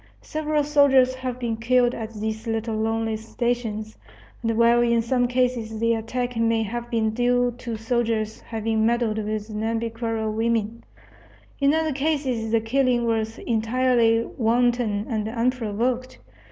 [0.23, 3.99] Several soldiers have been killed at these little lonely stations;
[4.41, 8.83] and while in some cases the attack may have been due to the soldiers having
[8.83, 10.83] meddled with Nhambiquara women,
[11.59, 16.17] in other cases the killing was entirely wanton and unprovoked.